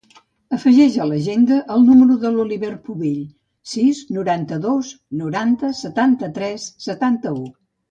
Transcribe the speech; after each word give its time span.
Afegeix 0.55 0.95
a 1.01 1.05
l'agenda 1.09 1.57
el 1.75 1.83
número 1.89 2.15
de 2.23 2.31
l'Oliver 2.37 2.71
Pubill: 2.87 3.21
sis, 3.75 4.01
noranta-dos, 4.17 4.91
noranta, 5.23 5.73
setanta-tres, 5.85 6.69
setanta-u. 6.91 7.41